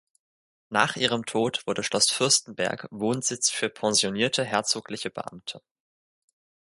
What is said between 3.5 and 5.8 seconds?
für pensionierte herzogliche Beamte.